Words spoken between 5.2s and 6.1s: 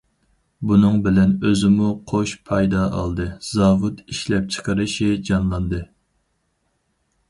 جانلاندى.